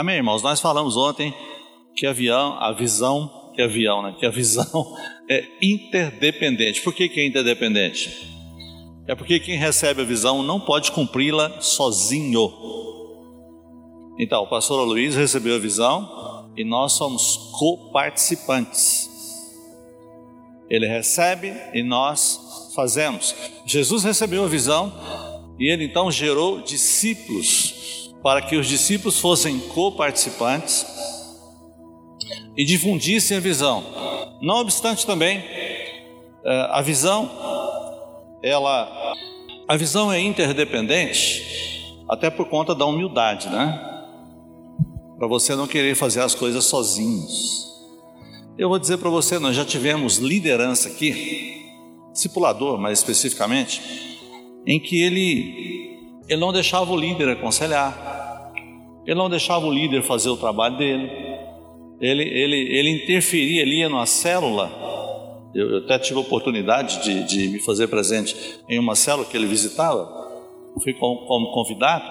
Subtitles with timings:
[0.00, 0.42] Amém, irmãos?
[0.42, 1.34] Nós falamos ontem
[1.94, 4.16] que avião, a visão, que avião, né?
[4.18, 4.96] Que a visão
[5.28, 6.80] é interdependente.
[6.80, 8.34] Por que, que é interdependente?
[9.06, 12.50] É porque quem recebe a visão não pode cumpri-la sozinho.
[14.18, 19.06] Então, o pastor Luiz recebeu a visão e nós somos coparticipantes.
[20.70, 23.34] Ele recebe e nós fazemos.
[23.66, 24.90] Jesus recebeu a visão
[25.58, 27.79] e ele então gerou discípulos
[28.22, 30.86] para que os discípulos fossem coparticipantes
[32.56, 33.84] e difundissem a visão.
[34.42, 35.38] Não obstante também,
[36.44, 37.30] eh, a visão
[38.42, 39.14] ela
[39.68, 43.78] a visão é interdependente até por conta da humildade, né?
[45.16, 47.70] Para você não querer fazer as coisas sozinhos.
[48.58, 51.66] Eu vou dizer para você, nós já tivemos liderança aqui,
[52.12, 53.80] discipulador mais especificamente,
[54.66, 55.89] em que ele
[56.30, 58.52] ele não deixava o líder aconselhar,
[59.04, 61.10] ele não deixava o líder fazer o trabalho dele,
[62.00, 64.70] ele, ele, ele interferia, ele ia numa célula.
[65.52, 68.36] Eu, eu até tive a oportunidade de, de, me fazer presente
[68.68, 70.08] em uma célula que ele visitava,
[70.80, 72.04] fui como, como convidado,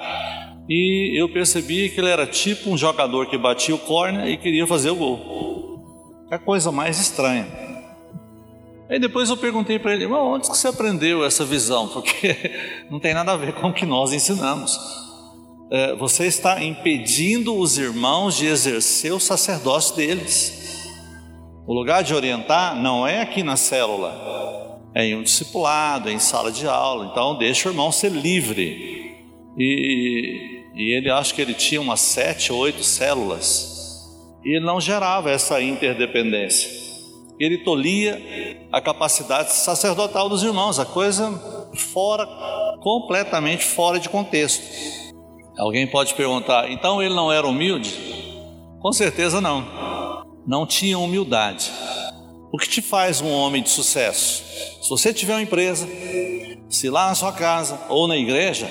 [0.67, 4.67] e eu percebi que ele era tipo um jogador que batia o corner e queria
[4.67, 5.79] fazer o gol.
[6.29, 7.47] É a coisa mais estranha.
[8.89, 11.87] Aí depois eu perguntei para ele, onde que você aprendeu essa visão?
[11.87, 12.35] Porque
[12.89, 14.79] não tem nada a ver com o que nós ensinamos
[15.71, 20.87] é, você está impedindo os irmãos de exercer o sacerdócio deles.
[21.67, 26.19] O lugar de orientar não é aqui na célula, é em um discipulado, é em
[26.19, 27.09] sala de aula.
[27.11, 29.15] Então, deixa o irmão ser livre.
[29.55, 34.07] E, e ele acho que ele tinha umas sete, oito células.
[34.43, 36.78] E ele não gerava essa interdependência.
[37.39, 41.31] Ele tolia a capacidade sacerdotal dos irmãos, a coisa
[41.73, 42.27] fora,
[42.81, 44.63] completamente fora de contexto.
[45.57, 47.97] Alguém pode perguntar, então ele não era humilde?
[48.81, 50.25] Com certeza não.
[50.45, 51.71] Não tinha humildade.
[52.51, 54.43] O que te faz um homem de sucesso?
[54.81, 55.87] Se você tiver uma empresa,
[56.69, 58.69] se lá na sua casa ou na igreja,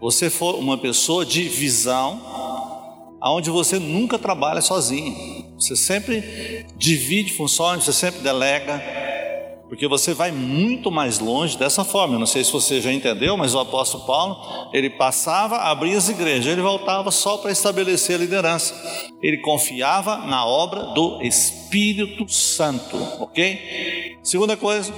[0.00, 2.20] você for uma pessoa de visão,
[3.20, 5.46] aonde você nunca trabalha sozinho.
[5.58, 8.80] Você sempre divide funções, você sempre delega,
[9.68, 12.14] porque você vai muito mais longe dessa forma.
[12.14, 16.08] Eu não sei se você já entendeu, mas o apóstolo Paulo, ele passava, abria as
[16.08, 18.74] igrejas, ele voltava só para estabelecer a liderança.
[19.22, 24.16] Ele confiava na obra do Espírito Santo, ok?
[24.22, 24.92] Segunda coisa,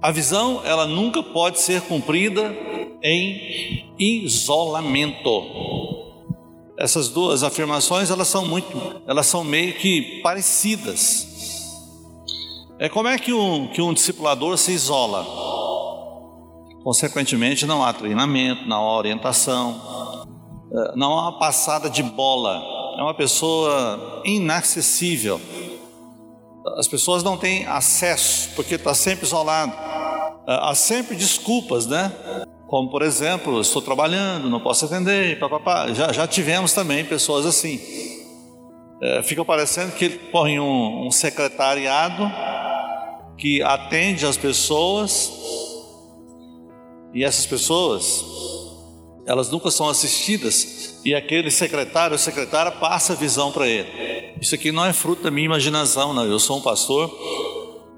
[0.00, 2.54] a visão, ela nunca pode ser cumprida
[3.02, 5.97] em isolamento.
[6.78, 11.26] Essas duas afirmações, elas são muito, elas são meio que parecidas.
[12.78, 15.26] É como é que um, que um discipulador se isola?
[16.84, 20.24] Consequentemente, não há treinamento, não há orientação,
[20.72, 22.62] é, não há passada de bola.
[22.96, 25.40] É uma pessoa inacessível.
[26.76, 29.72] As pessoas não têm acesso porque está sempre isolado.
[30.46, 32.12] É, há sempre desculpas, né?
[32.68, 35.90] Como por exemplo, estou trabalhando, não posso atender, papapá.
[35.94, 37.80] Já, já tivemos também pessoas assim.
[39.00, 42.30] É, fica parecendo que ele põe um, um secretariado
[43.38, 45.32] que atende as pessoas
[47.14, 48.22] e essas pessoas
[49.24, 53.88] elas nunca são assistidas e aquele secretário ou secretária passa a visão para ele.
[54.40, 56.24] Isso aqui não é fruto da minha imaginação, não.
[56.24, 57.10] Eu sou um pastor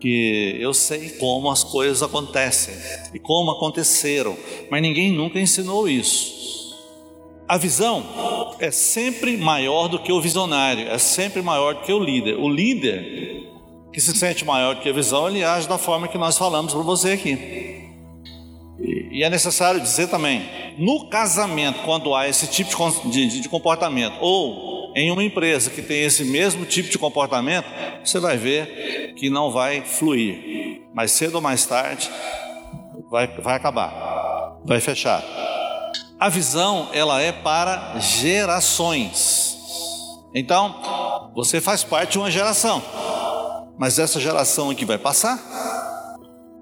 [0.01, 2.75] que eu sei como as coisas acontecem
[3.13, 4.37] e como aconteceram,
[4.71, 6.41] mas ninguém nunca ensinou isso.
[7.47, 8.05] A visão
[8.59, 12.37] é sempre maior do que o visionário, é sempre maior do que o líder.
[12.39, 13.41] O líder
[13.93, 16.83] que se sente maior que a visão, ele age da forma que nós falamos para
[16.83, 17.89] você aqui.
[18.79, 20.43] E, é necessário dizer também,
[20.79, 22.71] no casamento, quando há esse tipo
[23.11, 27.67] de, de comportamento, ou em uma empresa que tem esse mesmo tipo de comportamento,
[28.05, 30.83] você vai ver que não vai fluir.
[30.95, 32.11] Mais cedo ou mais tarde,
[33.11, 35.25] vai, vai acabar, vai fechar.
[36.19, 39.57] A visão, ela é para gerações.
[40.35, 42.83] Então, você faz parte de uma geração
[43.81, 45.43] mas essa geração aqui vai passar,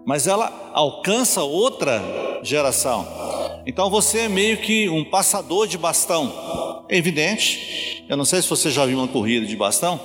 [0.07, 2.01] mas ela alcança outra
[2.45, 3.05] geração.
[3.67, 6.33] Então você é meio que um passador de bastão.
[6.89, 10.01] É evidente, eu não sei se você já viu uma corrida de bastão,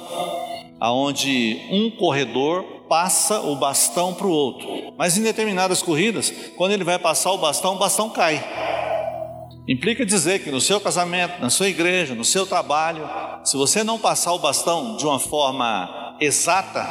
[0.79, 4.93] aonde um corredor passa o bastão para o outro.
[4.97, 8.43] Mas em determinadas corridas, quando ele vai passar o bastão, o bastão cai.
[9.65, 13.09] Implica dizer que no seu casamento, na sua igreja, no seu trabalho,
[13.45, 16.85] se você não passar o bastão de uma forma exata,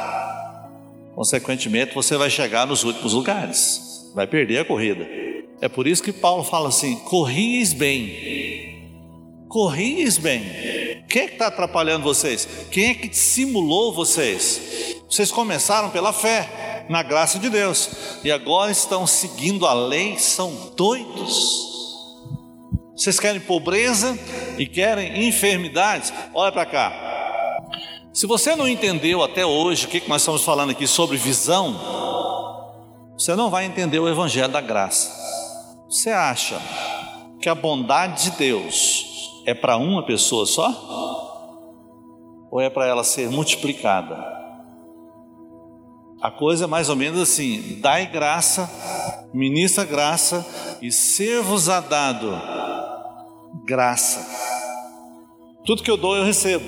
[1.13, 5.07] consequentemente você vai chegar nos últimos lugares, vai perder a corrida.
[5.61, 8.52] É por isso que Paulo fala assim: corris bem,
[9.53, 10.41] corris bem.
[11.07, 12.47] Quem é que está atrapalhando vocês?
[12.71, 14.95] Quem é que dissimulou vocês?
[15.07, 17.87] Vocês começaram pela fé, na graça de Deus,
[18.23, 21.71] e agora estão seguindo a lei, são doidos.
[22.95, 24.17] Vocês querem pobreza
[24.57, 26.11] e querem enfermidades?
[26.33, 27.69] Olha para cá.
[28.11, 31.79] Se você não entendeu até hoje o que nós estamos falando aqui sobre visão,
[33.15, 35.11] você não vai entender o Evangelho da Graça.
[35.87, 36.59] Você acha
[37.39, 39.02] que a bondade de Deus
[39.45, 40.69] é para uma pessoa só?
[42.51, 44.15] Ou é para ela ser multiplicada?
[46.21, 48.69] A coisa é mais ou menos assim: dai graça,
[49.33, 50.45] ministra graça
[50.81, 52.31] e ser-vos-á dado
[53.65, 54.25] graça.
[55.65, 56.65] Tudo que eu dou eu recebo.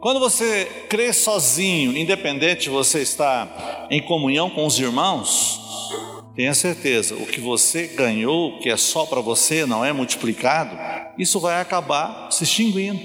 [0.00, 5.60] Quando você crê sozinho, independente de você estar em comunhão com os irmãos,
[6.34, 10.76] tenha certeza, o que você ganhou, que é só para você, não é multiplicado,
[11.18, 13.00] isso vai acabar se extinguindo.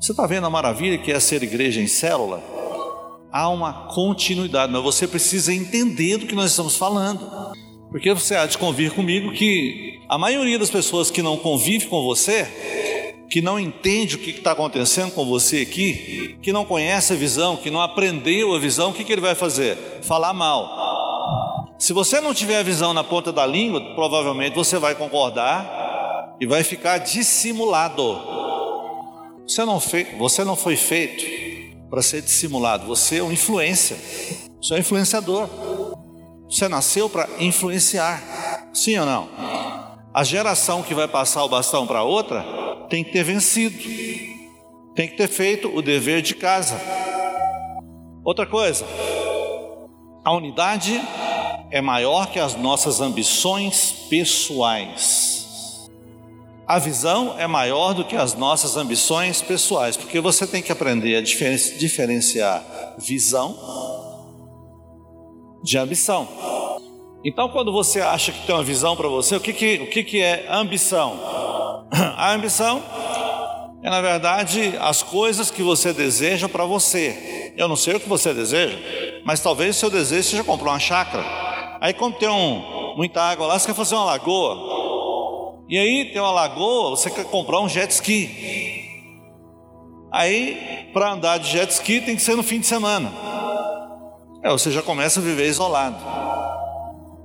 [0.00, 2.42] Você está vendo a maravilha que é ser igreja em célula?
[3.32, 7.54] Há uma continuidade, mas você precisa entender do que nós estamos falando.
[7.90, 12.02] Porque você há de convir comigo que a maioria das pessoas que não convive com
[12.02, 12.46] você,
[13.30, 17.56] que não entende o que está acontecendo com você aqui, que não conhece a visão,
[17.56, 19.76] que não aprendeu a visão, o que, que ele vai fazer?
[20.02, 20.85] Falar mal.
[21.78, 26.46] Se você não tiver a visão na ponta da língua, provavelmente você vai concordar e
[26.46, 28.18] vai ficar dissimulado.
[29.46, 31.24] Você não, fei, você não foi feito
[31.90, 33.96] para ser dissimulado, você é um influência,
[34.60, 35.48] você é um influenciador.
[36.48, 38.22] Você nasceu para influenciar,
[38.72, 39.28] sim ou não?
[40.14, 42.44] A geração que vai passar o bastão para outra
[42.88, 43.76] tem que ter vencido,
[44.94, 46.80] tem que ter feito o dever de casa.
[48.24, 48.86] Outra coisa,
[50.24, 51.00] a unidade
[51.70, 55.88] é maior que as nossas ambições pessoais.
[56.66, 61.16] A visão é maior do que as nossas ambições pessoais, porque você tem que aprender
[61.16, 62.64] a diferenciar
[62.98, 63.56] visão
[65.62, 66.28] de ambição.
[67.24, 70.02] Então, quando você acha que tem uma visão para você, o que, que, o que,
[70.02, 71.18] que é ambição?
[72.16, 72.82] A ambição
[73.86, 77.52] é, na verdade, as coisas que você deseja para você.
[77.56, 78.76] Eu não sei o que você deseja,
[79.24, 81.45] mas talvez o seu desejo seja comprar uma chácara.
[81.80, 85.64] Aí, como tem um, muita água lá, você quer fazer uma lagoa.
[85.68, 88.86] E aí, tem uma lagoa, você quer comprar um jet ski.
[90.12, 93.12] Aí, para andar de jet ski, tem que ser no fim de semana.
[94.42, 95.96] É, você já começa a viver isolado.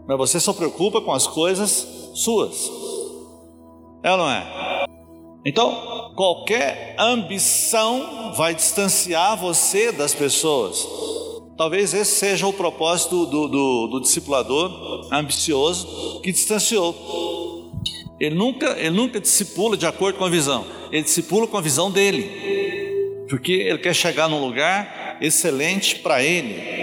[0.08, 2.70] Mas você só preocupa com as coisas suas.
[4.04, 4.88] É ou não é?
[5.46, 10.88] Então, qualquer ambição vai distanciar você das pessoas.
[11.58, 17.72] Talvez esse seja o propósito do, do, do discipulador ambicioso que distanciou.
[18.20, 21.90] Ele nunca, ele nunca discipula de acordo com a visão, ele discipula com a visão
[21.90, 26.82] dele, porque ele quer chegar num lugar excelente para ele.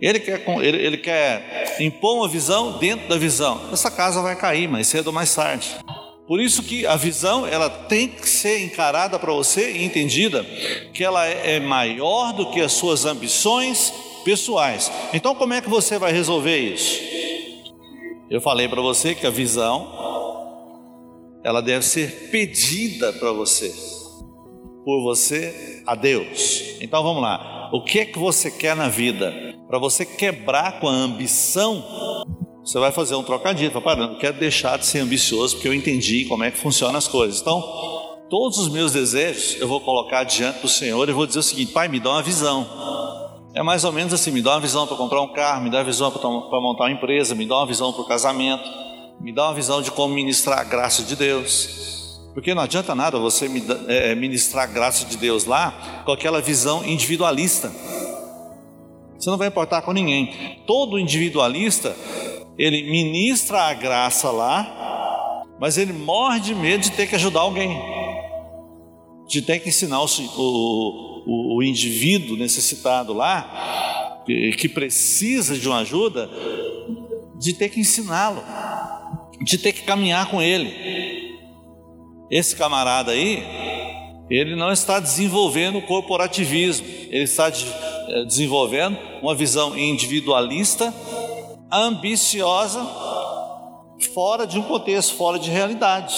[0.00, 3.60] Ele quer, ele, ele quer impor uma visão dentro da visão.
[3.72, 5.76] Essa casa vai cair mais cedo ou mais tarde.
[6.26, 10.42] Por isso que a visão ela tem que ser encarada para você e entendida
[10.92, 13.92] que ela é, maior do que as suas ambições
[14.24, 14.90] pessoais.
[15.12, 17.00] Então como é que você vai resolver isso?
[18.30, 20.02] Eu falei para você que a visão
[21.44, 23.72] ela deve ser pedida para você
[24.82, 26.76] por você a Deus.
[26.80, 27.70] Então vamos lá.
[27.72, 29.54] O que é que você quer na vida?
[29.74, 31.84] para você quebrar com a ambição,
[32.64, 36.24] você vai fazer um trocadilho, fala, não quero deixar de ser ambicioso porque eu entendi
[36.24, 37.40] como é que funcionam as coisas.
[37.42, 37.62] Então,
[38.30, 41.72] todos os meus desejos eu vou colocar diante do Senhor e vou dizer o seguinte:
[41.72, 42.66] Pai, me dá uma visão.
[43.54, 45.78] É mais ou menos assim: me dá uma visão para comprar um carro, me dá
[45.78, 48.64] uma visão para montar uma empresa, me dá uma visão para o casamento,
[49.20, 52.18] me dá uma visão de como ministrar a graça de Deus.
[52.32, 53.48] Porque não adianta nada você
[53.88, 57.70] é, ministrar a graça de Deus lá com aquela visão individualista.
[59.16, 60.62] Você não vai importar com ninguém.
[60.66, 61.94] Todo individualista,
[62.58, 67.80] ele ministra a graça lá, mas ele morre de medo de ter que ajudar alguém,
[69.28, 70.06] de ter que ensinar o,
[70.36, 76.30] o, o indivíduo necessitado lá, que precisa de uma ajuda,
[77.38, 78.42] de ter que ensiná-lo,
[79.42, 81.34] de ter que caminhar com ele.
[82.30, 83.42] Esse camarada aí,
[84.30, 90.92] ele não está desenvolvendo o corporativismo, ele está eh, desenvolvendo uma visão individualista,
[91.76, 92.86] ambiciosa,
[94.14, 96.14] fora de um contexto, fora de realidade.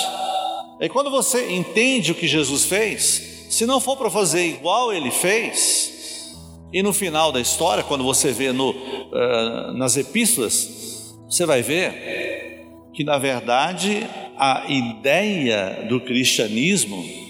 [0.81, 5.11] E quando você entende o que Jesus fez, se não for para fazer igual ele
[5.11, 6.35] fez,
[6.73, 12.67] e no final da história, quando você vê no, uh, nas epístolas, você vai ver
[12.93, 14.07] que na verdade
[14.39, 17.27] a ideia do cristianismo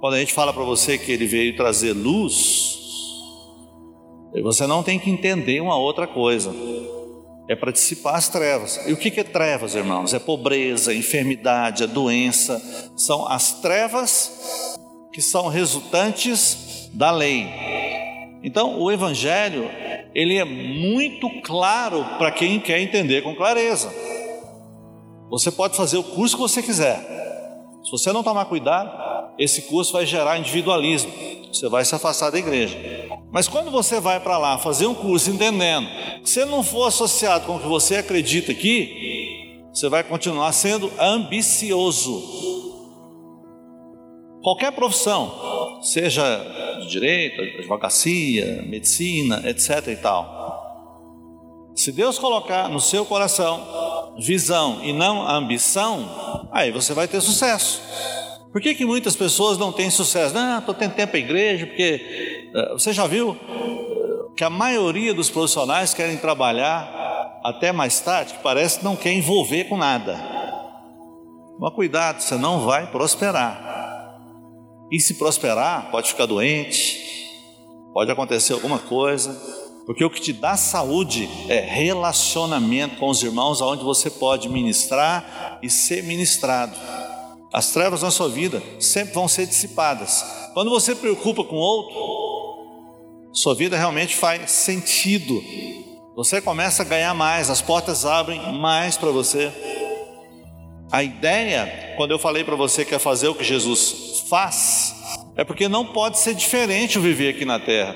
[0.00, 2.78] quando a gente fala para você que ele veio trazer luz,
[4.42, 6.54] você não tem que entender uma outra coisa.
[7.48, 8.80] É para dissipar as trevas.
[8.86, 10.12] E o que é trevas, irmãos?
[10.12, 12.60] É pobreza, enfermidade, a doença.
[12.96, 14.76] São as trevas
[15.12, 17.46] que são resultantes da lei.
[18.42, 19.70] Então, o Evangelho,
[20.14, 23.92] ele é muito claro para quem quer entender com clareza.
[25.30, 26.98] Você pode fazer o curso que você quiser.
[27.84, 28.90] Se você não tomar cuidado,
[29.38, 31.12] esse curso vai gerar individualismo.
[31.52, 32.76] Você vai se afastar da igreja.
[33.32, 35.88] Mas quando você vai para lá fazer um curso entendendo,
[36.24, 42.22] se não for associado com o que você acredita aqui, você vai continuar sendo ambicioso.
[44.42, 46.22] Qualquer profissão, seja
[46.80, 50.36] de direito, advocacia, medicina, etc e tal.
[51.74, 57.82] Se Deus colocar no seu coração visão e não ambição, aí você vai ter sucesso.
[58.56, 60.32] Por que, que muitas pessoas não têm sucesso?
[60.32, 65.12] Não, estou tendo tempo a igreja, porque uh, você já viu uh, que a maioria
[65.12, 70.18] dos profissionais querem trabalhar até mais tarde, que parece que não quer envolver com nada.
[71.60, 74.16] Mas cuidado, você não vai prosperar.
[74.90, 76.98] E se prosperar, pode ficar doente,
[77.92, 79.38] pode acontecer alguma coisa,
[79.84, 85.58] porque o que te dá saúde é relacionamento com os irmãos, aonde você pode ministrar
[85.62, 86.74] e ser ministrado.
[87.52, 90.24] As trevas na sua vida sempre vão ser dissipadas.
[90.52, 95.42] Quando você preocupa com outro, sua vida realmente faz sentido.
[96.16, 99.52] Você começa a ganhar mais, as portas abrem mais para você.
[100.90, 104.94] A ideia, quando eu falei para você que é fazer o que Jesus faz,
[105.36, 107.94] é porque não pode ser diferente o viver aqui na terra.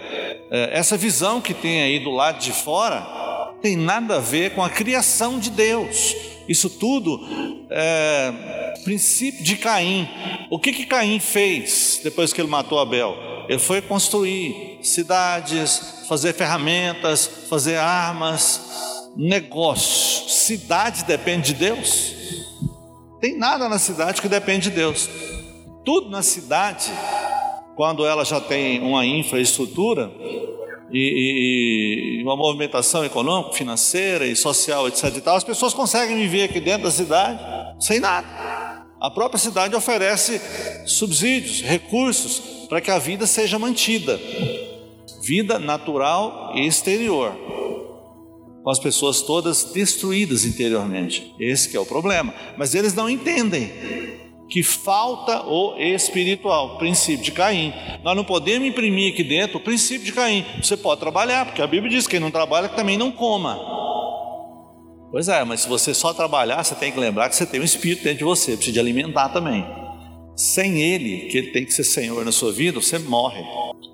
[0.50, 3.06] É, essa visão que tem aí do lado de fora
[3.62, 6.14] tem nada a ver com a criação de Deus.
[6.50, 7.20] Isso tudo
[7.70, 10.08] é princípio de Caim.
[10.50, 13.16] O que que Caim fez depois que ele matou Abel?
[13.48, 20.28] Ele foi construir cidades, fazer ferramentas, fazer armas, negócio.
[20.28, 22.14] Cidade depende de Deus?
[23.20, 25.08] Tem nada na cidade que depende de Deus.
[25.84, 26.90] Tudo na cidade,
[27.76, 30.10] quando ela já tem uma infraestrutura
[30.92, 35.16] e, e, uma movimentação econômica, financeira e social, etc.
[35.16, 37.40] E tal, as pessoas conseguem viver aqui dentro da cidade
[37.78, 38.26] sem nada.
[39.00, 40.40] A própria cidade oferece
[40.84, 44.20] subsídios, recursos para que a vida seja mantida.
[45.22, 47.32] Vida natural e exterior
[48.62, 51.34] com as pessoas todas destruídas interiormente.
[51.40, 52.34] Esse é o problema.
[52.58, 53.72] Mas eles não entendem
[54.50, 57.72] que falta o espiritual, o princípio de Caim.
[58.02, 60.44] Nós não podemos imprimir aqui dentro o princípio de Caim.
[60.60, 63.56] Você pode trabalhar, porque a Bíblia diz que quem não trabalha também não coma.
[65.12, 67.64] Pois é, mas se você só trabalhar, você tem que lembrar que você tem um
[67.64, 69.64] espírito dentro de você, precisa de alimentar também.
[70.36, 73.44] Sem ele, que ele tem que ser Senhor na sua vida, você morre.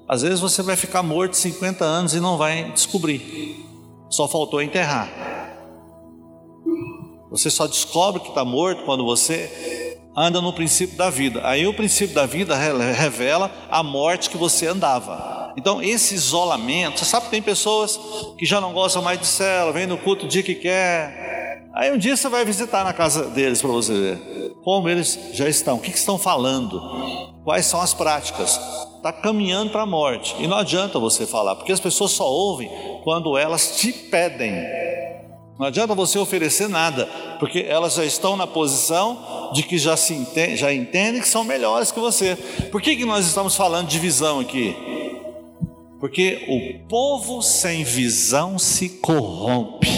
[0.09, 3.57] Às vezes você vai ficar morto 50 anos e não vai descobrir.
[4.09, 5.11] Só faltou enterrar.
[7.31, 9.86] Você só descobre que está morto quando você
[10.17, 11.41] anda no princípio da vida.
[11.45, 15.53] Aí o princípio da vida revela a morte que você andava.
[15.57, 17.99] Então, esse isolamento, você sabe que tem pessoas
[18.39, 21.71] que já não gostam mais de cela, vem no culto o dia que quer.
[21.75, 25.49] Aí um dia você vai visitar na casa deles para você ver como eles já
[25.49, 26.81] estão, o que, que estão falando,
[27.45, 28.59] quais são as práticas
[28.97, 30.35] está caminhando para a morte.
[30.41, 32.69] E não adianta você falar, porque as pessoas só ouvem
[33.05, 34.53] quando elas te pedem.
[35.59, 37.07] Não adianta você oferecer nada,
[37.39, 41.45] porque elas já estão na posição de que já, se entende, já entendem que são
[41.45, 42.37] melhores que você.
[42.71, 44.77] Por que, que nós estamos falando de visão aqui?
[45.99, 49.89] Porque o povo sem visão se corrompe.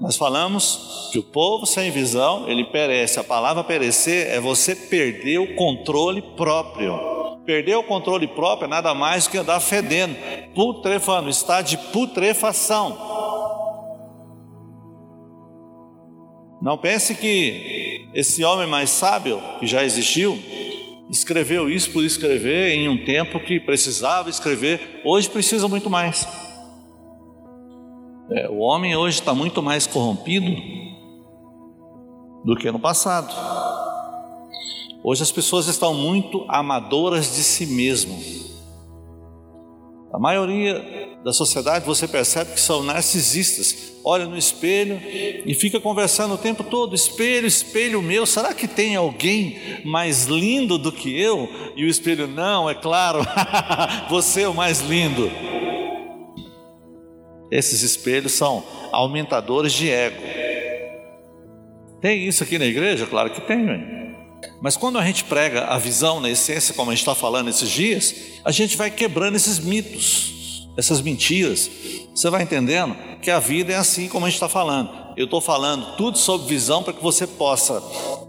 [0.00, 3.20] Nós falamos que o povo sem visão, ele perece.
[3.20, 7.17] A palavra perecer é você perder o controle próprio.
[7.48, 10.14] Perder o controle próprio é nada mais que andar fedendo,
[10.54, 12.90] putrefando, está de putrefação.
[16.60, 20.38] Não pense que esse homem mais sábio que já existiu
[21.08, 26.28] escreveu isso por escrever em um tempo que precisava escrever, hoje precisa muito mais.
[28.30, 30.54] É, o homem hoje está muito mais corrompido
[32.44, 33.87] do que no passado.
[35.02, 38.18] Hoje as pessoas estão muito amadoras de si mesmo.
[40.12, 43.92] A maioria da sociedade você percebe que são narcisistas.
[44.04, 45.00] Olha no espelho
[45.44, 50.78] e fica conversando o tempo todo: espelho, espelho meu, será que tem alguém mais lindo
[50.78, 51.48] do que eu?
[51.76, 53.20] E o espelho, não, é claro,
[54.08, 55.30] você é o mais lindo.
[57.50, 60.22] Esses espelhos são aumentadores de ego.
[62.00, 63.06] Tem isso aqui na igreja?
[63.06, 64.07] Claro que tem.
[64.60, 67.70] Mas quando a gente prega a visão na essência, como a gente está falando esses
[67.70, 68.14] dias,
[68.44, 71.70] a gente vai quebrando esses mitos, essas mentiras.
[72.14, 74.90] Você vai entendendo que a vida é assim como a gente está falando.
[75.16, 77.80] Eu estou falando tudo sobre visão para que você possa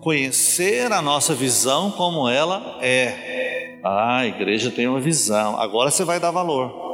[0.02, 3.80] conhecer a nossa visão como ela é.
[3.84, 5.60] Ah, a igreja tem uma visão.
[5.60, 6.90] Agora você vai dar valor.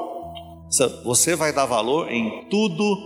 [1.03, 2.97] Você vai dar valor em tudo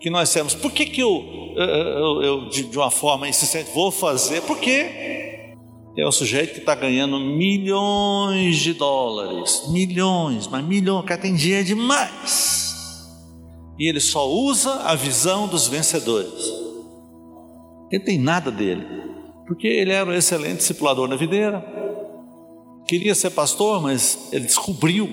[0.00, 0.54] que nós temos.
[0.54, 1.24] Por que, que eu,
[1.56, 4.40] eu, eu de uma forma insistente, vou fazer?
[4.42, 5.54] Porque
[5.94, 11.66] tem um sujeito que está ganhando milhões de dólares, milhões, mas milhões, que tem dinheiro
[11.66, 12.70] demais.
[13.78, 16.52] E ele só usa a visão dos vencedores.
[17.90, 18.86] Ele tem nada dele,
[19.46, 21.64] porque ele era um excelente discipulador na videira,
[22.86, 25.08] queria ser pastor, mas ele descobriu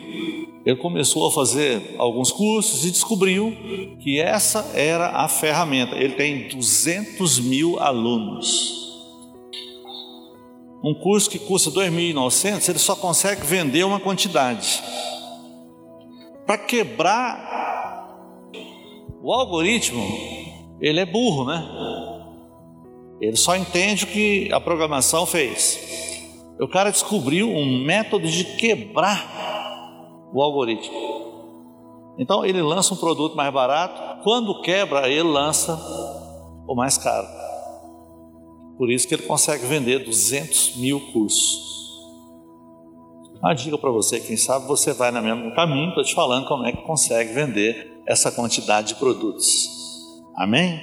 [0.67, 3.55] ele começou a fazer alguns cursos e descobriu
[4.01, 5.95] que essa era a ferramenta.
[5.95, 8.75] Ele tem 200 mil alunos.
[10.83, 14.83] Um curso que custa 2.900, ele só consegue vender uma quantidade.
[16.45, 18.09] Para quebrar
[19.23, 20.05] o algoritmo,
[20.81, 21.65] ele é burro, né?
[23.21, 25.79] Ele só entende o que a programação fez.
[26.59, 29.47] O cara descobriu um método de quebrar
[30.33, 31.17] o algoritmo.
[32.17, 35.79] Então ele lança um produto mais barato, quando quebra, ele lança
[36.67, 37.27] o mais caro.
[38.77, 41.67] Por isso que ele consegue vender 200 mil cursos.
[43.39, 46.65] Uma dica para você, quem sabe você vai no mesmo caminho, estou te falando como
[46.65, 49.69] é que consegue vender essa quantidade de produtos.
[50.35, 50.79] Amém?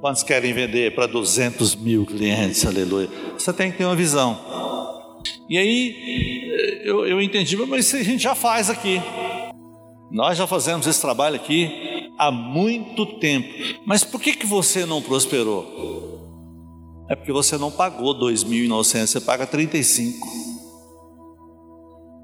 [0.00, 2.66] Quantos querem vender para 200 mil clientes?
[2.66, 3.08] Aleluia.
[3.36, 4.38] Você tem que ter uma visão.
[5.50, 9.02] E aí eu, eu entendi, mas isso a gente já faz aqui.
[10.08, 13.48] Nós já fazemos esse trabalho aqui há muito tempo.
[13.84, 15.66] Mas por que, que você não prosperou?
[17.08, 20.24] É porque você não pagou 2.900, você paga 35.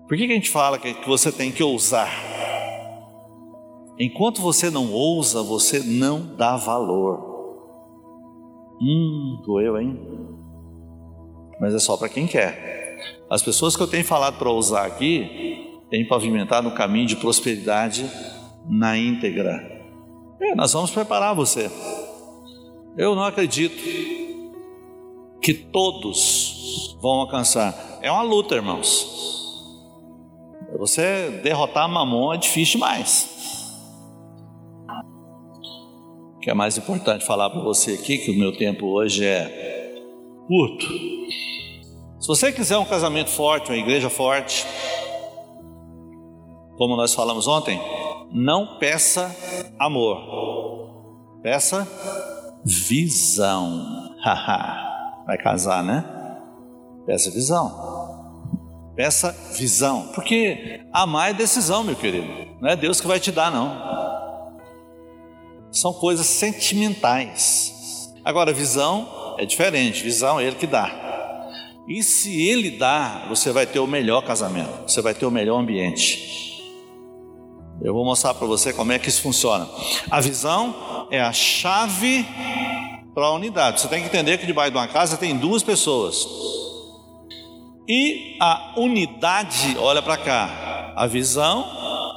[0.06, 2.08] Por que, que a gente fala que, que você tem que ousar?
[3.98, 7.34] Enquanto você não ousa, você não dá valor.
[8.80, 9.98] Hum, doeu, hein?
[11.60, 12.86] Mas é só para quem quer.
[13.28, 18.09] As pessoas que eu tenho falado para usar aqui têm pavimentado um caminho de prosperidade
[18.68, 19.76] na íntegra.
[20.40, 21.70] É, nós vamos preparar você.
[22.96, 23.76] Eu não acredito
[25.40, 27.98] que todos vão alcançar.
[28.02, 29.14] É uma luta, irmãos.
[30.78, 33.28] Você derrotar Mamon é difícil demais.
[36.37, 39.94] O que é mais importante falar para você aqui, que o meu tempo hoje é
[40.46, 40.87] curto.
[42.26, 44.66] Se você quiser um casamento forte, uma igreja forte,
[46.76, 47.80] como nós falamos ontem,
[48.32, 49.32] não peça
[49.78, 51.86] amor, peça
[52.64, 54.12] visão.
[55.24, 56.04] Vai casar, né?
[57.06, 58.90] Peça visão.
[58.96, 62.26] Peça visão, porque amar é decisão, meu querido.
[62.60, 64.58] Não é Deus que vai te dar, não.
[65.70, 68.12] São coisas sentimentais.
[68.24, 70.02] Agora, visão é diferente.
[70.02, 71.05] Visão é Ele que dá.
[71.88, 75.61] E se ele dá, você vai ter o melhor casamento, você vai ter o melhor
[75.61, 76.37] ambiente.
[77.83, 79.68] Eu vou mostrar para você como é que isso funciona.
[80.11, 82.27] A visão é a chave
[83.14, 83.81] para a unidade.
[83.81, 86.27] Você tem que entender que debaixo de uma casa tem duas pessoas.
[87.88, 90.92] E a unidade, olha para cá.
[90.96, 91.64] A visão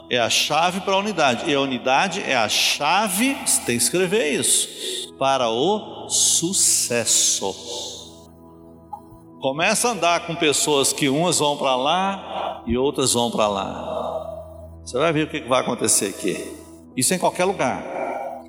[0.10, 1.50] é a chave para a unidade.
[1.50, 7.99] E a unidade é a chave, você tem que escrever isso, para o sucesso.
[9.39, 14.82] Começa a andar com pessoas que umas vão para lá e outras vão para lá.
[14.84, 16.52] Você vai ver o que vai acontecer aqui.
[16.95, 17.82] Isso em qualquer lugar.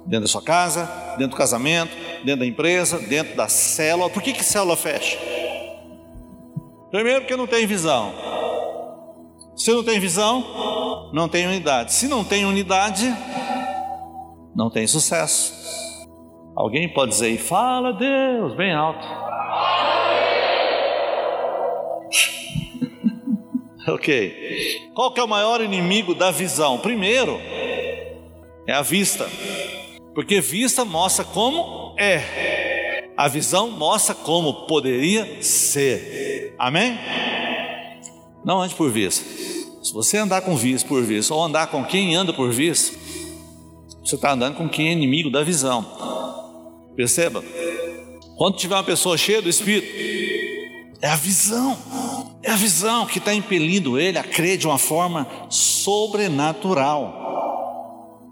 [0.05, 4.11] Dentro da sua casa, dentro do casamento, dentro da empresa, dentro da célula.
[4.11, 5.17] Por que, que célula fecha?
[6.91, 8.13] Primeiro porque não tem visão.
[9.55, 11.93] Se não tem visão, não tem unidade.
[11.93, 13.15] Se não tem unidade,
[14.57, 15.55] não tem sucesso.
[16.57, 19.30] Alguém pode dizer, fala Deus, bem alto.
[23.89, 24.91] Ok.
[24.95, 26.79] Qual que é o maior inimigo da visão?
[26.79, 27.41] Primeiro,
[28.67, 29.29] é a vista.
[30.15, 33.13] Porque vista mostra como é.
[33.17, 36.55] A visão mostra como poderia ser.
[36.59, 36.99] Amém?
[38.45, 39.25] Não ande por vista.
[39.83, 42.99] Se você andar com vista por vista, ou andar com quem anda por vista,
[44.05, 45.85] você está andando com quem é inimigo da visão.
[46.97, 47.43] Perceba?
[48.37, 49.87] Quando tiver uma pessoa cheia do Espírito,
[51.01, 51.77] é a visão.
[52.43, 57.21] É a visão que está impelindo ele a crer de uma forma sobrenatural.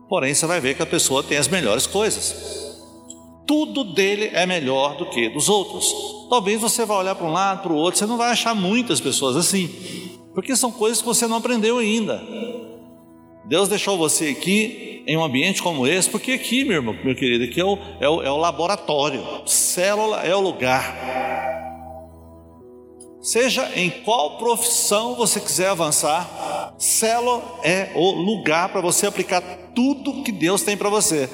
[0.09, 2.57] Porém, você vai ver que a pessoa tem as melhores coisas.
[3.47, 5.91] tudo dele é melhor do que dos outros.
[6.29, 9.01] Talvez você vá olhar para um lado, para o outro, você não vai achar muitas
[9.01, 9.71] pessoas assim,
[10.35, 12.23] porque são coisas que você não aprendeu ainda.
[13.47, 17.45] Deus deixou você aqui em um ambiente como esse, porque aqui, meu irmão, meu querido,
[17.45, 21.18] aqui é o, é o, é o laboratório, célula é o lugar.
[23.29, 29.43] Seja em qual profissão você quiser avançar, célula é o lugar para você aplicar
[29.75, 31.29] tudo que Deus tem para você.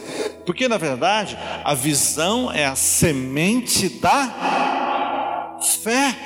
[0.44, 6.18] Porque na verdade, a visão é a semente da fé.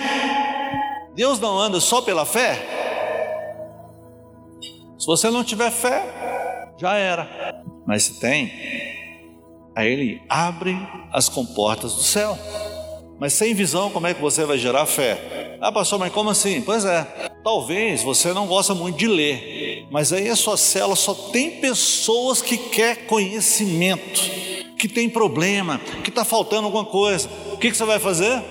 [1.15, 2.65] Deus não anda só pela fé,
[4.99, 7.63] se você não tiver fé, já era.
[7.87, 8.51] Mas se tem,
[9.77, 10.75] aí ele abre
[11.13, 12.39] as comportas do céu.
[13.21, 15.38] Mas sem visão, como é que você vai gerar fé?
[15.61, 16.61] Ah, pastor, mas como assim?
[16.61, 17.03] Pois é,
[17.43, 22.41] talvez você não gosta muito de ler, mas aí a sua célula só tem pessoas
[22.41, 24.21] que quer conhecimento,
[24.79, 27.29] que tem problema, que está faltando alguma coisa.
[27.53, 28.43] O que, que você vai fazer?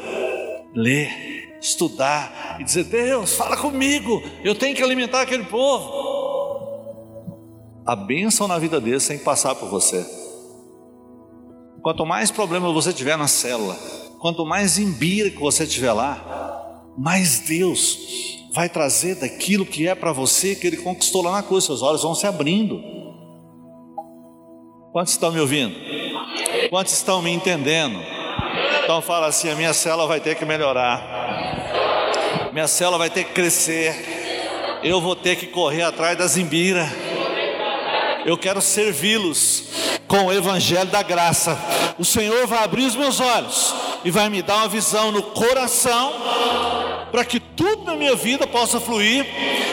[0.76, 6.08] Ler, estudar e dizer: Deus, fala comigo, eu tenho que alimentar aquele povo
[7.88, 10.06] a bênção na vida deles sem passar por você.
[11.82, 13.76] Quanto mais problema você tiver na célula,
[14.20, 16.37] quanto mais imbira que você tiver lá,
[16.98, 18.00] mais Deus
[18.54, 21.66] vai trazer daquilo que é para você que Ele conquistou lá na cruz.
[21.66, 22.82] Seus olhos vão se abrindo.
[24.92, 25.76] Quantos estão me ouvindo?
[26.70, 28.00] Quantos estão me entendendo?
[28.84, 33.34] Então fala assim: a minha célula vai ter que melhorar, minha célula vai ter que
[33.34, 33.96] crescer,
[34.84, 36.90] eu vou ter que correr atrás das imbiras
[38.28, 39.64] eu quero servi-los
[40.06, 41.58] com o evangelho da graça.
[41.98, 46.12] O Senhor vai abrir os meus olhos e vai me dar uma visão no coração
[47.12, 49.26] para que tudo na minha vida possa fluir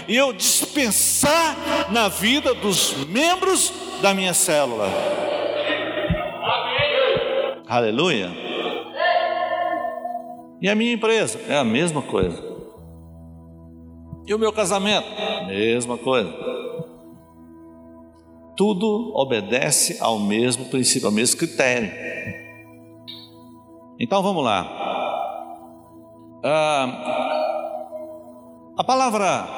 [0.09, 1.57] e eu dispensar
[1.91, 4.89] na vida dos membros da minha célula.
[7.67, 8.31] Aleluia.
[10.61, 12.43] E a minha empresa é a mesma coisa.
[14.27, 15.07] E o meu casamento?
[15.47, 16.55] Mesma coisa
[18.57, 21.91] tudo obedece ao mesmo princípio, ao mesmo critério.
[23.99, 25.04] Então vamos lá.
[26.47, 26.85] Ah,
[28.77, 29.49] a palavra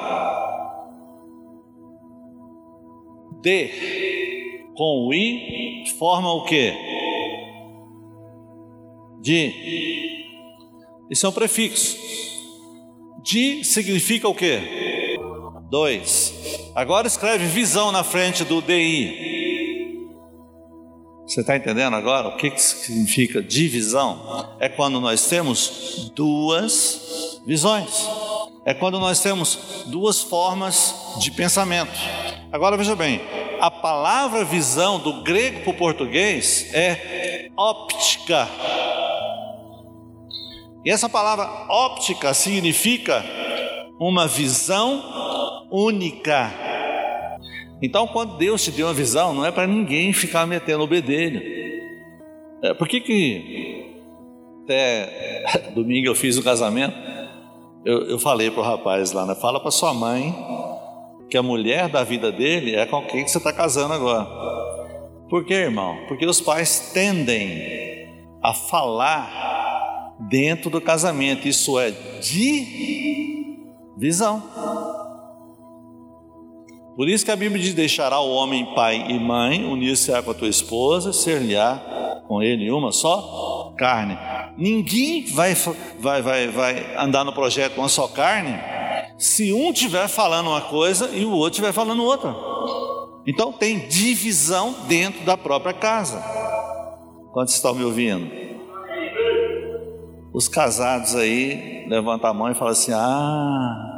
[3.41, 6.73] de com o i forma o que?
[9.19, 10.23] De.
[11.09, 11.97] Isso é um prefixo.
[13.21, 15.17] De significa o que?
[15.69, 16.71] Dois.
[16.73, 19.36] Agora escreve visão na frente do DI.
[21.27, 24.55] Você está entendendo agora o que, significa divisão?
[24.61, 28.07] É quando nós temos duas visões.
[28.65, 31.91] É quando nós temos duas formas de pensamento.
[32.49, 33.19] Agora veja bem,
[33.59, 38.47] a palavra visão do grego para o português é óptica.
[40.85, 43.21] E essa palavra óptica significa
[43.99, 46.66] uma visão única.
[47.81, 51.41] Então, quando Deus te deu uma visão, não é para ninguém ficar metendo o bedelho.
[52.63, 53.93] É, por que que
[54.63, 56.95] até domingo eu fiz o casamento?
[57.85, 59.35] Eu, eu falei para o rapaz lá, né?
[59.35, 60.35] Fala para sua mãe
[61.29, 64.25] que a mulher da vida dele é com quem você está casando agora.
[65.29, 65.97] Por quê, irmão?
[66.07, 68.07] Porque os pais tendem
[68.41, 71.47] a falar dentro do casamento.
[71.47, 71.91] Isso é
[73.99, 74.41] divisão.
[76.97, 80.33] Por isso que a Bíblia diz: deixará o homem pai e mãe, unir-se-á com a
[80.33, 84.17] tua esposa, ser-lhe-á com ele uma só carne.
[84.57, 85.53] Ninguém vai,
[85.99, 88.59] vai, vai, vai andar no projeto uma só carne
[89.15, 92.35] se um estiver falando uma coisa e o outro estiver falando outra.
[93.27, 96.19] Então tem divisão dentro da própria casa.
[97.31, 98.27] Quantos estão me ouvindo?
[100.33, 103.96] Os casados aí levantam a mão e falam assim: Ah,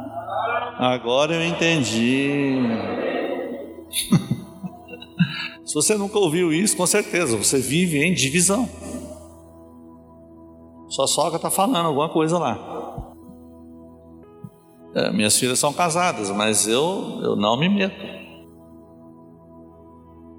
[0.80, 2.54] Agora eu entendi.
[5.62, 8.66] Se você nunca ouviu isso, com certeza você vive em divisão.
[10.88, 13.12] Sua sogra está falando alguma coisa lá.
[14.94, 18.02] É, minhas filhas são casadas, mas eu, eu não me meto.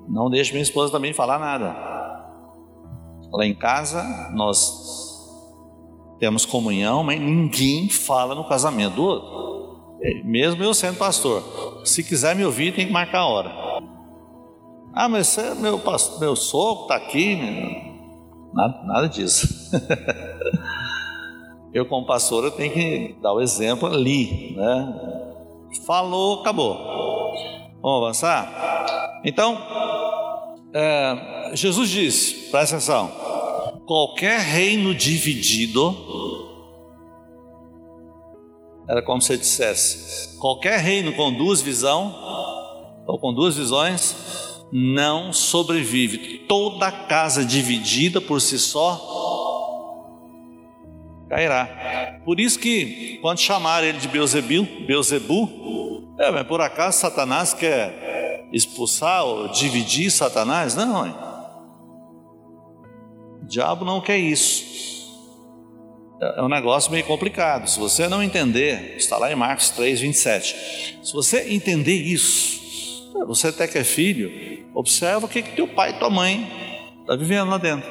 [0.10, 1.68] Não deixo minha esposa também falar nada.
[3.32, 5.20] Lá em casa, nós
[6.18, 9.51] temos comunhão, mas ninguém fala no casamento do outro.
[10.24, 11.82] Mesmo eu sendo pastor.
[11.86, 13.50] Se quiser me ouvir, tem que marcar a hora.
[14.94, 15.82] Ah, mas você, é meu,
[16.20, 17.36] meu sogro está aqui.
[18.54, 19.72] Nada, nada disso.
[21.74, 24.56] eu, como pastor, eu tenho que dar o exemplo ali.
[24.56, 24.94] Né?
[25.86, 26.78] Falou, acabou.
[27.82, 29.22] Vamos avançar?
[29.24, 29.58] Então,
[30.74, 33.12] é, Jesus disse, presta atenção:
[33.86, 35.92] qualquer reino dividido,
[38.92, 42.14] era como se dissesse: qualquer reino com duas visão
[43.08, 44.16] ou com duas visões
[44.70, 46.40] não sobrevive.
[46.40, 49.10] Toda casa dividida por si só
[51.30, 52.20] cairá.
[52.26, 58.46] Por isso que quando chamaram ele de Beuzebu, Beuzebu, é, mas por acaso Satanás quer
[58.52, 60.76] expulsar ou dividir Satanás?
[60.76, 61.16] Não, hein?
[63.42, 65.01] o diabo não quer isso
[66.22, 67.68] é um negócio meio complicado.
[67.68, 71.00] Se você não entender, está lá em Marcos 3, 27.
[71.02, 75.92] Se você entender isso, você até que é filho, observa o que, que teu pai
[75.92, 76.44] e tua mãe
[76.92, 77.90] estão tá vivendo lá dentro.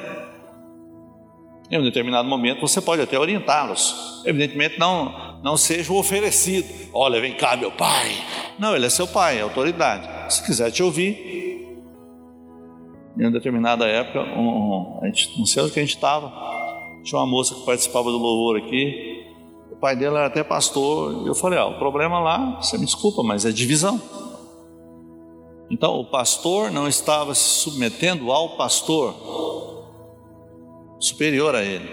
[1.69, 4.23] Em um determinado momento você pode até orientá-los.
[4.25, 6.67] Evidentemente não, não seja o oferecido.
[6.93, 8.11] Olha, vem cá, meu pai.
[8.57, 10.33] Não, ele é seu pai, é autoridade.
[10.33, 11.31] Se quiser te ouvir,
[13.17, 16.60] em uma determinada época, um, um, a gente, não sei onde que a gente estava,
[17.03, 19.25] tinha uma moça que participava do louvor aqui.
[19.71, 21.23] O pai dela era até pastor.
[21.23, 24.01] E eu falei: ah, o problema lá, você me desculpa, mas é divisão.
[25.69, 29.15] Então o pastor não estava se submetendo ao pastor
[30.99, 31.87] superior a ele.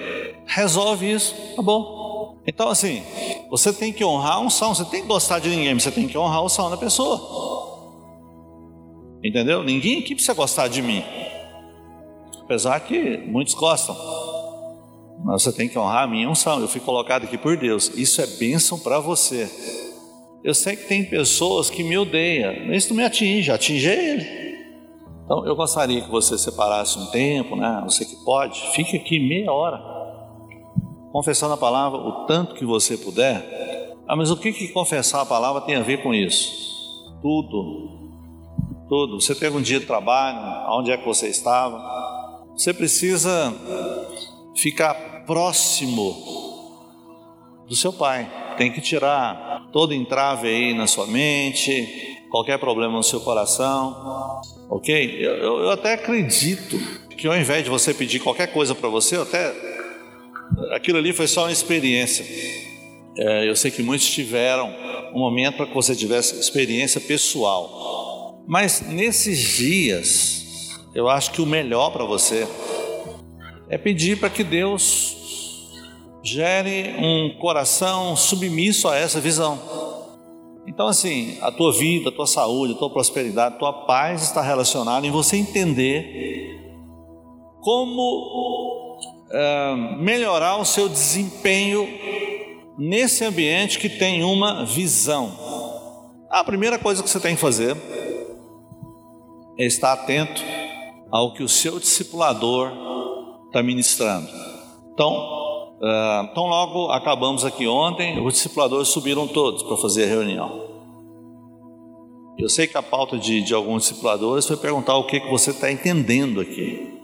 [0.46, 2.36] Resolve isso, tá bom.
[2.46, 3.02] Então, assim,
[3.50, 6.08] você tem que honrar um salmo, você tem que gostar de ninguém, mas você tem
[6.08, 7.20] que honrar o salmo da pessoa.
[9.22, 9.62] Entendeu?
[9.62, 11.04] Ninguém aqui precisa gostar de mim.
[12.40, 13.94] Apesar que muitos gostam.
[15.24, 16.60] Mas você tem que honrar a minha unção.
[16.60, 17.90] Eu fui colocado aqui por Deus.
[17.96, 19.50] Isso é bênção para você.
[20.42, 22.72] Eu sei que tem pessoas que me odeiam.
[22.72, 24.38] Isso não me atinge, atinge ele.
[25.24, 27.82] Então eu gostaria que você separasse um tempo, né?
[27.84, 29.78] Você que pode, fique aqui meia hora,
[31.12, 33.94] confessando a palavra o tanto que você puder.
[34.08, 36.50] Ah, mas o que, que confessar a palavra tem a ver com isso?
[37.20, 38.10] Tudo,
[38.88, 39.20] tudo.
[39.20, 41.78] Você teve um dia de trabalho, onde é que você estava?
[42.56, 43.54] Você precisa
[44.60, 44.94] ficar
[45.24, 46.16] próximo
[47.68, 48.56] do seu pai.
[48.56, 55.18] Tem que tirar todo entrave aí na sua mente, qualquer problema no seu coração, ok?
[55.20, 56.76] Eu, eu até acredito
[57.16, 59.52] que ao invés de você pedir qualquer coisa para você, até
[60.72, 62.24] aquilo ali foi só uma experiência.
[63.16, 64.72] É, eu sei que muitos tiveram
[65.14, 71.46] um momento para que você tivesse experiência pessoal, mas nesses dias, eu acho que o
[71.46, 72.46] melhor para você
[73.70, 75.16] é pedir para que Deus
[76.22, 79.58] gere um coração submisso a essa visão.
[80.66, 84.42] Então, assim, a tua vida, a tua saúde, a tua prosperidade, a tua paz está
[84.42, 86.60] relacionada em você entender
[87.60, 88.98] como
[89.30, 91.88] é, melhorar o seu desempenho
[92.78, 95.32] nesse ambiente que tem uma visão.
[96.30, 97.76] A primeira coisa que você tem que fazer
[99.58, 100.42] é estar atento
[101.10, 102.70] ao que o seu discipulador
[103.48, 104.28] está ministrando.
[104.92, 105.12] Então,
[105.76, 110.68] uh, tão logo acabamos aqui ontem, os discipuladores subiram todos para fazer a reunião.
[112.38, 115.50] Eu sei que a pauta de, de alguns discipuladores foi perguntar o que, que você
[115.50, 116.94] está entendendo aqui.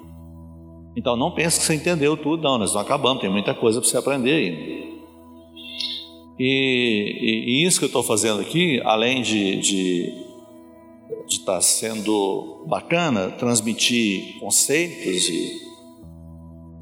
[0.97, 3.91] Então não pense que você entendeu tudo, não, nós não acabamos, tem muita coisa para
[3.91, 4.85] você aprender ainda.
[6.39, 6.45] E,
[7.21, 10.25] e, e, isso que eu estou fazendo aqui, além de, de
[11.27, 15.74] de estar tá sendo bacana, transmitir conceitos e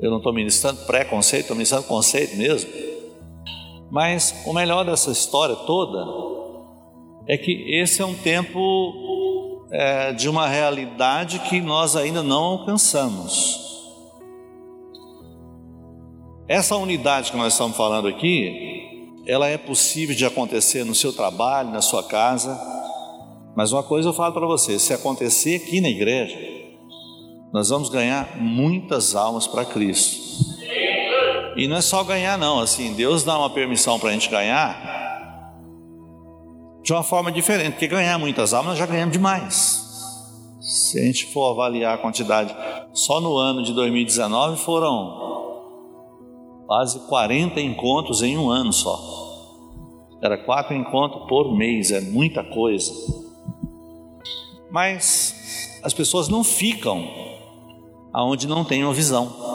[0.02, 2.68] eu não estou ministrando preconceito, estou ministrando conceito mesmo.
[3.88, 6.04] Mas o melhor dessa história toda
[7.28, 13.60] é que esse é um tempo é, de uma realidade que nós ainda não alcançamos.
[16.48, 21.70] Essa unidade que nós estamos falando aqui, ela é possível de acontecer no seu trabalho,
[21.70, 22.60] na sua casa.
[23.54, 26.51] Mas uma coisa eu falo para você: se acontecer aqui na igreja,
[27.52, 30.22] nós vamos ganhar muitas almas para Cristo.
[31.54, 32.58] E não é só ganhar, não.
[32.58, 34.90] Assim, Deus dá uma permissão para a gente ganhar
[36.82, 39.80] de uma forma diferente, porque ganhar muitas almas nós já ganhamos demais.
[40.60, 42.56] Se a gente for avaliar a quantidade,
[42.92, 45.20] só no ano de 2019 foram
[46.66, 48.98] quase 40 encontros em um ano só.
[50.22, 52.92] Era quatro encontros por mês, é muita coisa.
[54.70, 57.31] Mas as pessoas não ficam
[58.12, 59.52] aonde não tem uma visão.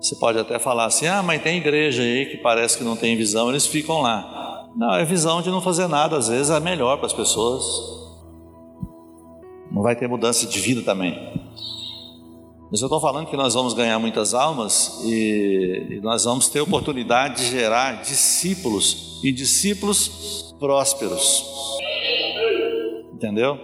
[0.00, 3.16] Você pode até falar assim: ah, mas tem igreja aí que parece que não tem
[3.16, 4.68] visão, eles ficam lá.
[4.76, 7.64] Não, é visão de não fazer nada, às vezes é melhor para as pessoas.
[9.70, 11.14] Não vai ter mudança de vida também.
[12.70, 16.60] Mas eu estou falando que nós vamos ganhar muitas almas e, e nós vamos ter
[16.60, 21.44] oportunidade de gerar discípulos e discípulos prósperos.
[23.12, 23.58] Entendeu?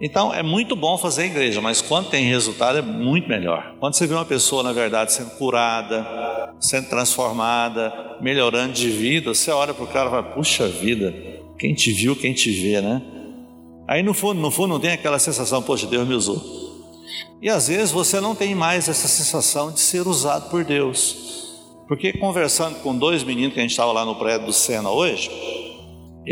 [0.00, 3.74] Então é muito bom fazer igreja, mas quando tem resultado é muito melhor.
[3.78, 9.50] Quando você vê uma pessoa, na verdade, sendo curada, sendo transformada, melhorando de vida, você
[9.50, 11.14] olha para o cara e fala: puxa vida,
[11.58, 13.02] quem te viu, quem te vê, né?
[13.86, 16.40] Aí no fundo, no fundo não tem aquela sensação, poxa, Deus me usou.
[17.42, 21.56] E às vezes você não tem mais essa sensação de ser usado por Deus.
[21.88, 25.28] Porque conversando com dois meninos que a gente estava lá no prédio do Sena hoje,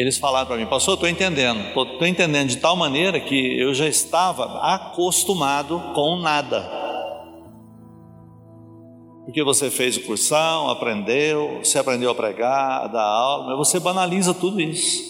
[0.01, 3.89] eles falaram para mim, pastor, estou entendendo, estou entendendo de tal maneira que eu já
[3.89, 6.71] estava acostumado com nada.
[9.25, 13.81] Porque você fez o cursão, aprendeu, você aprendeu a pregar, a dar aula, mas você
[13.81, 15.03] banaliza tudo isso.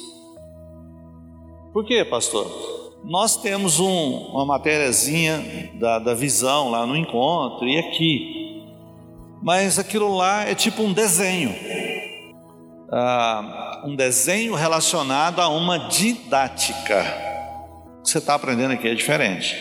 [1.70, 2.51] Por quê, pastor?
[3.05, 8.64] Nós temos um, uma matériazinha da, da visão lá no encontro e aqui,
[9.42, 11.55] mas aquilo lá é tipo um desenho,
[12.90, 17.05] ah, um desenho relacionado a uma didática.
[17.98, 19.57] O que você está aprendendo aqui é diferente.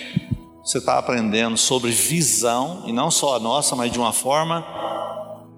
[0.64, 4.66] Você está aprendendo sobre visão, e não só a nossa, mas de uma forma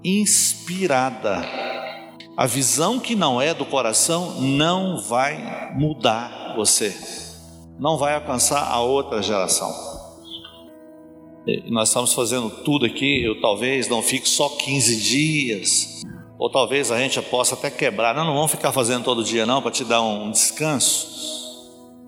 [0.04, 1.42] inspirada.
[2.38, 6.96] A visão que não é do coração não vai mudar você,
[7.80, 9.74] não vai alcançar a outra geração.
[11.66, 16.02] Nós estamos fazendo tudo aqui, eu talvez não fique só 15 dias,
[16.40, 18.16] ou talvez a gente possa até quebrar.
[18.16, 21.08] Não, não vamos ficar fazendo todo dia não, para te dar um descanso,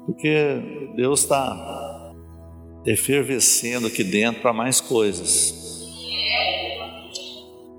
[0.05, 2.13] porque Deus está
[2.85, 5.59] efervescendo aqui dentro para mais coisas.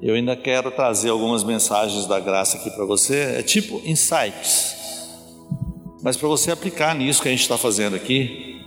[0.00, 4.82] Eu ainda quero trazer algumas mensagens da graça aqui para você, é tipo insights
[6.02, 8.60] mas para você aplicar nisso que a gente está fazendo aqui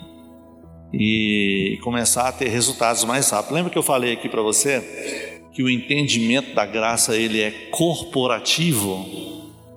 [0.94, 3.54] e começar a ter resultados mais rápido.
[3.54, 9.06] Lembra que eu falei aqui para você que o entendimento da graça ele é corporativo?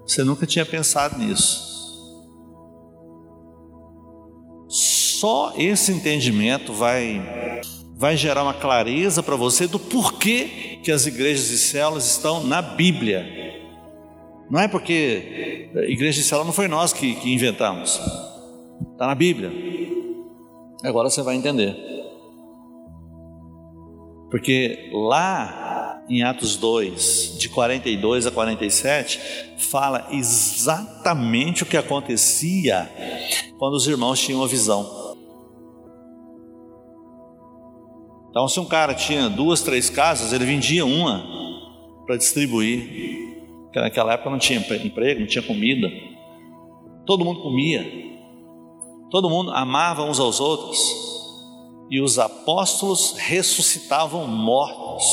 [0.05, 1.69] Você nunca tinha pensado nisso.
[4.69, 7.23] Só esse entendimento vai
[7.97, 12.61] vai gerar uma clareza para você do porquê que as igrejas e células estão na
[12.61, 13.27] Bíblia.
[14.51, 18.01] Não é porque a igreja de célula não foi nós que, que inventamos.
[18.93, 19.53] Está na Bíblia.
[20.85, 21.98] Agora você vai entender.
[24.31, 29.21] Porque lá em Atos 2, de 42 a 47,
[29.59, 32.91] fala exatamente o que acontecia
[33.59, 35.09] quando os irmãos tinham a visão.
[38.31, 41.25] Então, se um cara tinha duas, três casas, ele vendia uma
[42.07, 43.27] para distribuir.
[43.65, 45.91] Porque naquela época não tinha emprego, não tinha comida.
[47.05, 47.85] Todo mundo comia.
[49.11, 51.18] Todo mundo amava uns aos outros.
[51.91, 55.05] E os apóstolos ressuscitavam mortos,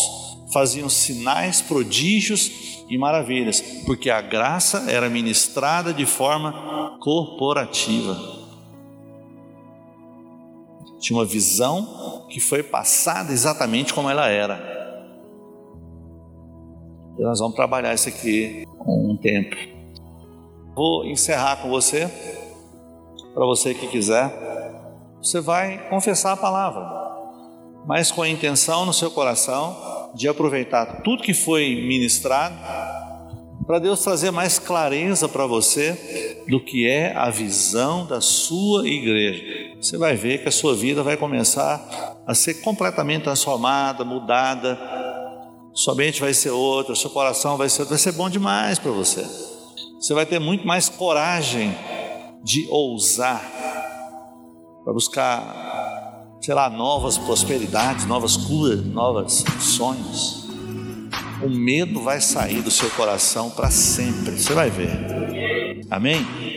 [0.51, 8.17] faziam sinais, prodígios e maravilhas, porque a graça era ministrada de forma corporativa.
[10.99, 14.75] Tinha uma visão que foi passada exatamente como ela era.
[17.17, 19.55] E nós vamos trabalhar isso aqui um tempo.
[20.75, 22.09] Vou encerrar com você.
[23.33, 24.64] Para você que quiser,
[25.25, 26.87] você vai confessar a palavra,
[27.87, 32.55] mas com a intenção no seu coração de aproveitar tudo que foi ministrado
[33.65, 39.75] para Deus trazer mais clareza para você do que é a visão da sua igreja.
[39.81, 44.79] Você vai ver que a sua vida vai começar a ser completamente transformada, mudada,
[45.73, 49.25] sua mente vai ser outra, seu coração vai ser vai ser bom demais para você.
[49.99, 51.75] Você vai ter muito mais coragem
[52.43, 53.64] de ousar
[54.85, 60.45] para buscar, sei lá, novas prosperidades, novas curas, novos sonhos.
[61.43, 64.39] O medo vai sair do seu coração para sempre.
[64.39, 65.85] Você vai ver.
[65.89, 66.54] Amém?